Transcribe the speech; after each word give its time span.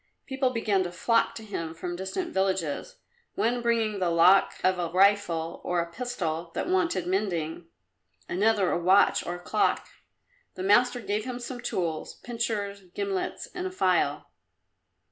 People 0.25 0.49
began 0.49 0.81
to 0.81 0.91
flock 0.91 1.35
to 1.35 1.43
him 1.43 1.75
from 1.75 1.95
distant 1.95 2.33
villages, 2.33 2.95
one 3.35 3.61
bringing 3.61 3.99
the 3.99 4.09
lock 4.09 4.55
of 4.63 4.79
a 4.79 4.89
rifle 4.89 5.61
or 5.63 5.79
a 5.79 5.91
pistol 5.91 6.49
that 6.55 6.67
wanted 6.67 7.05
mending; 7.05 7.67
another 8.27 8.71
a 8.71 8.79
watch 8.81 9.23
or 9.23 9.35
a 9.35 9.39
clock. 9.43 9.85
The 10.55 10.63
master 10.63 11.01
gave 11.01 11.25
him 11.25 11.37
some 11.37 11.61
tools 11.61 12.15
pincers, 12.15 12.85
gimlets 12.95 13.47
and 13.53 13.67
a 13.67 13.71
file. 13.71 14.31